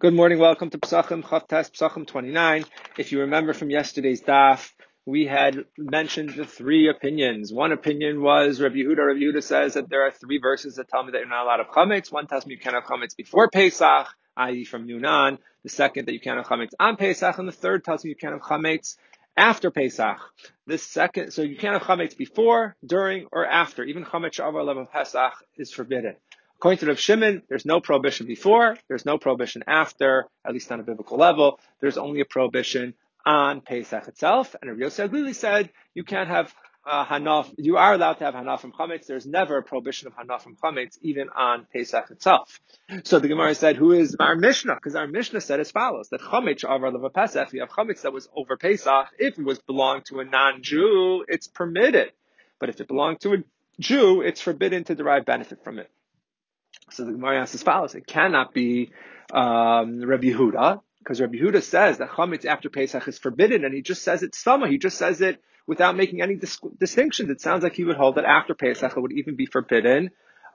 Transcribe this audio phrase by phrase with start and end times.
[0.00, 0.38] Good morning.
[0.38, 2.64] Welcome to Psachim Chof Tes Psachim 29.
[2.96, 4.72] If you remember from yesterday's daf,
[5.04, 7.52] we had mentioned the three opinions.
[7.52, 9.08] One opinion was Rabbi Yehuda.
[9.08, 11.58] Rabbi Yehuda says that there are three verses that tell me that you're not allowed
[11.58, 12.10] to chametz.
[12.10, 14.06] One tells me you can't have chametz before Pesach,
[14.38, 14.64] i.e.
[14.64, 15.36] from Yunan.
[15.64, 18.16] The second that you can't have chametz on Pesach, and the third tells me you
[18.16, 18.96] can't have chametz
[19.36, 20.16] after Pesach.
[20.66, 23.84] This second, so you can't have chametz before, during, or after.
[23.84, 26.16] Even chametz shavar lev Pesach is forbidden.
[26.60, 30.78] According to Rav Shimon, there's no prohibition before, there's no prohibition after, at least on
[30.78, 31.58] a biblical level.
[31.80, 32.92] There's only a prohibition
[33.24, 34.54] on Pesach itself.
[34.60, 36.54] And Rav Yosef HaGlili said you can't have
[36.86, 37.54] uh, hana'ah.
[37.56, 39.06] You are allowed to have hana'ah from chametz.
[39.06, 42.60] There's never a prohibition of hana'ah from chametz, even on Pesach itself.
[43.04, 46.20] So the Gemara said, "Who is our Mishnah?" Because our Mishnah said as follows: that
[46.20, 47.52] chametz avar leva Pesach.
[47.52, 49.06] We have chametz that was over Pesach.
[49.18, 52.12] If it was belonged to a non-Jew, it's permitted.
[52.58, 53.36] But if it belonged to a
[53.78, 55.90] Jew, it's forbidden to derive benefit from it.
[56.92, 58.92] So the Gemara asks as follows: It cannot be
[59.32, 63.82] um, Rabbi Yehuda because Rabbi Yehuda says that chametz after Pesach is forbidden, and he
[63.82, 64.66] just says it summer.
[64.66, 67.30] He just says it without making any dis- distinctions.
[67.30, 70.10] It sounds like he would hold that after Pesach it would even be forbidden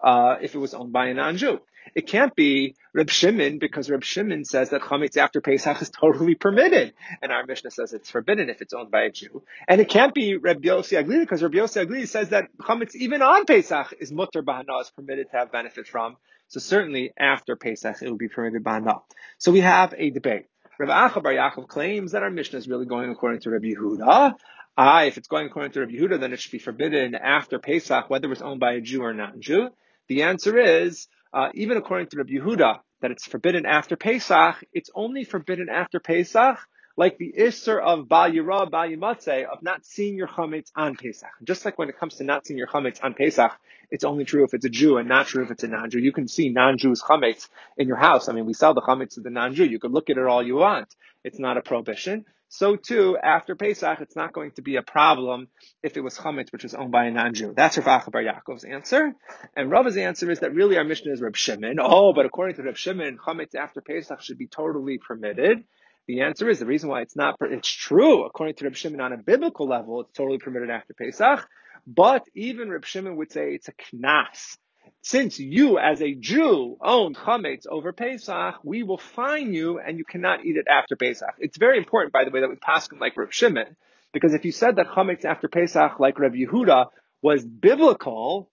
[0.05, 1.59] uh, if it was owned by a non-Jew.
[1.93, 6.35] It can't be Reb Shimon because Reb Shimon says that chametz after Pesach is totally
[6.35, 9.43] permitted, and our Mishnah says it's forbidden if it's owned by a Jew.
[9.67, 13.21] And it can't be Reb Yossi HaGlili because Reb Yossi HaGlili says that chametz even
[13.21, 16.17] on Pesach is mutter bahana is permitted to have benefit from.
[16.47, 19.01] So certainly after Pesach it will be permitted bahana.
[19.37, 20.45] So we have a debate.
[20.77, 24.33] Reb Acha Bar Yaakov claims that our Mishnah is really going according to Reb Yehuda.
[24.77, 28.09] Ah, if it's going according to Reb Yehuda, then it should be forbidden after Pesach,
[28.09, 29.69] whether it's owned by a Jew or non-Jew.
[30.07, 34.89] The answer is uh, even according to Rabbi Yehuda, that it's forbidden after Pesach, it's
[34.95, 36.57] only forbidden after Pesach,
[36.97, 41.29] like the Issur of Bal Yira, Bal Yimatze, of not seeing your Chametz on Pesach.
[41.43, 43.51] Just like when it comes to not seeing your Chametz on Pesach,
[43.91, 45.99] it's only true if it's a Jew and not true if it's a non-Jew.
[45.99, 48.29] You can see non-Jews Chametz in your house.
[48.29, 49.65] I mean, we sell the Chametz to the non-Jew.
[49.65, 50.95] You can look at it all you want.
[51.23, 52.25] It's not a prohibition.
[52.47, 55.49] So too, after Pesach, it's not going to be a problem
[55.83, 57.53] if it was chametz, which was owned by a non-Jew.
[57.55, 59.13] That's Rav Acha Bar Yaakov's answer.
[59.57, 61.79] And Rava's answer is that really our Mishnah is Reb Shimon.
[61.81, 65.65] Oh, but according to Reb Shimon, chametz after Pesach should be totally permitted.
[66.07, 69.13] The answer is the reason why it's not, it's true, according to Reb Shimon on
[69.13, 71.47] a biblical level, it's totally permitted after Pesach.
[71.87, 74.57] But even Reb Shimon would say it's a knas
[75.01, 80.03] since you as a Jew own chametz over Pesach, we will fine you and you
[80.03, 81.35] cannot eat it after Pesach.
[81.37, 83.75] It's very important, by the way, that we pass them like Reb Shimon,
[84.13, 86.87] because if you said that chametz after Pesach, like Reb Yehuda,
[87.21, 88.49] was biblical,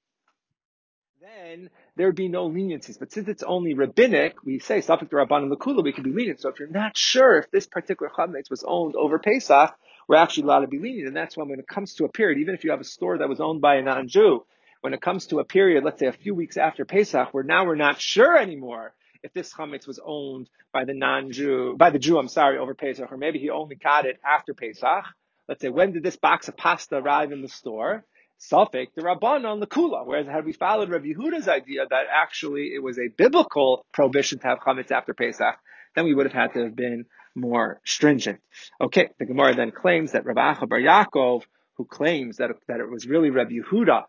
[1.22, 2.98] then there would be no leniencies.
[2.98, 6.40] But since it's only rabbinic, we say to Rabban and we can be lenient.
[6.40, 9.72] So if you're not sure if this particular chametz was owned over Pesach,
[10.08, 11.06] we're actually allowed to be lenient.
[11.06, 13.18] And that's when, when it comes to a period, even if you have a store
[13.18, 14.44] that was owned by a non-Jew,
[14.80, 17.64] when it comes to a period, let's say a few weeks after Pesach, where now
[17.64, 22.18] we're not sure anymore if this chametz was owned by the non-Jew, by the Jew,
[22.18, 25.04] I'm sorry, over Pesach, or maybe he only got it after Pesach.
[25.48, 28.04] Let's say, when did this box of pasta arrive in the store?
[28.40, 30.06] Safek, the Rabban on the Kula.
[30.06, 34.46] Whereas had we followed Rabbi Yehuda's idea that actually it was a biblical prohibition to
[34.46, 35.56] have chametz after Pesach,
[35.94, 38.40] then we would have had to have been more stringent.
[38.80, 41.42] Okay, the Gemara then claims that Rabbi Acha Bar Yaakov,
[41.76, 44.04] who claims that, that it was really Rabbi Yehuda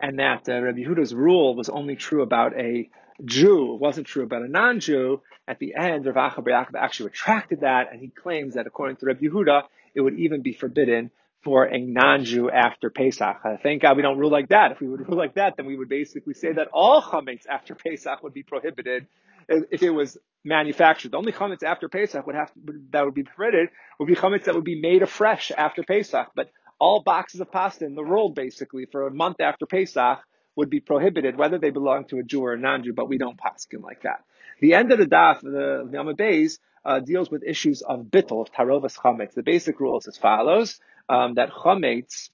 [0.00, 2.88] and that uh, Rabbi Yehuda's rule was only true about a
[3.24, 5.22] Jew, it wasn't true about a non-Jew.
[5.48, 8.96] At the end, Rav Acha Bar Yaakov actually retracted that, and he claims that according
[8.96, 9.62] to Rabbi Yehuda,
[9.94, 11.10] it would even be forbidden
[11.46, 13.36] for a non-Jew after Pesach.
[13.62, 14.72] Thank God we don't rule like that.
[14.72, 17.76] If we would rule like that, then we would basically say that all chametz after
[17.76, 19.06] Pesach would be prohibited
[19.48, 21.12] if it was manufactured.
[21.12, 23.68] The only chametz after Pesach would have to, that would be permitted
[24.00, 26.26] would be chametz that would be made afresh after Pesach.
[26.34, 30.18] But all boxes of pasta in the world, basically, for a month after Pesach
[30.56, 33.38] would be prohibited, whether they belong to a Jew or a non-Jew, but we don't
[33.38, 34.24] paskin like that.
[34.60, 38.40] The end of the daf, the, the Amud Beis, uh, deals with issues of bittel,
[38.40, 39.34] of tarovas chametz.
[39.34, 42.30] The basic rule is as follows, um, that chametz,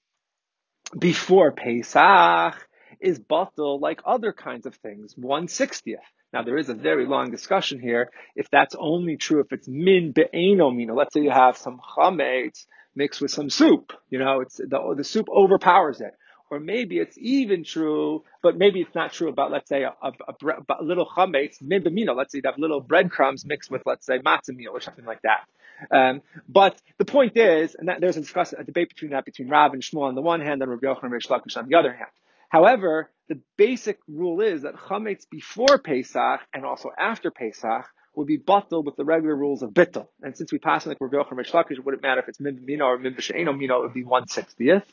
[0.98, 2.54] before Pesach,
[3.00, 6.00] is bottle like other kinds of things, one sixtieth.
[6.32, 10.12] Now there is a very long discussion here if that's only true if it's min
[10.12, 10.94] be'eno mina.
[10.94, 13.92] Let's say you have some chametz mixed with some soup.
[14.10, 16.14] You know, it's the, the soup overpowers it.
[16.52, 20.12] Or maybe it's even true, but maybe it's not true about, let's say, a, a,
[20.28, 22.14] a, a little chametz, mibamino.
[22.14, 25.22] Let's say you have little breadcrumbs mixed with, let's say, matzah meal or something like
[25.22, 25.46] that.
[25.90, 29.48] Um, but the point is, and that, there's a, discuss, a debate between that between
[29.48, 31.76] Rav and Shmuel on the one hand, and Rabbi Yochanan and Reish Lakish on the
[31.76, 32.10] other hand.
[32.50, 38.36] However, the basic rule is that chametz before Pesach and also after Pesach would be
[38.36, 40.08] bottled with the regular rules of bittel.
[40.20, 42.62] And since we pass like Rav Yochanan Reish Lakish, it wouldn't matter if it's min
[42.62, 44.84] mina or min b'she'eno mina, it would be one sixtieth,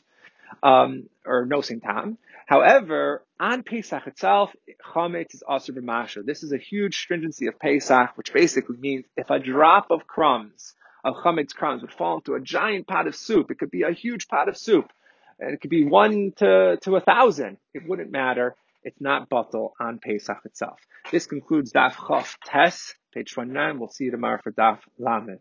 [0.62, 2.18] um, or no same time.
[2.46, 4.54] However, on Pesach itself,
[4.92, 6.26] chametz is also b'mashehu.
[6.26, 10.74] This is a huge stringency of Pesach, which basically means if a drop of crumbs,
[11.04, 13.92] of chametz crumbs, would fall into a giant pot of soup, it could be a
[13.92, 14.90] huge pot of soup,
[15.38, 17.58] and it could be one to, to a thousand.
[17.72, 18.56] It wouldn't matter.
[18.82, 20.80] It's not batal on Pesach itself.
[21.10, 23.78] This concludes Daf Chof Tes, page 29.
[23.78, 25.40] We'll see you tomorrow for Daf Lamed.